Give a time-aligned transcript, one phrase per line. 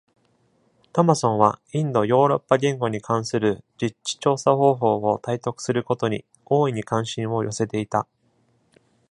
[0.93, 8.07] トマソンは、インドヨーロッパ言語に関する実地調査方法を体得することに、大いに関心を寄せていた。